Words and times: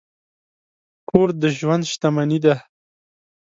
کور 1.09 1.29
د 1.41 1.43
ژوند 1.57 1.83
شتمني 1.91 2.39
ده. 2.45 2.55